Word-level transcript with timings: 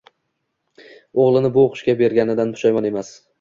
O'g'lini 1.23 1.51
bu 1.59 1.61
o'qishga 1.65 1.95
berganidan 2.01 2.55
pushaymon 2.57 2.91
emas. 2.93 3.15